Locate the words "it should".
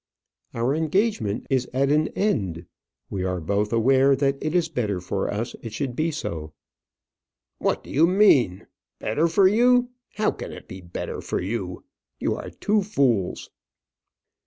5.61-5.95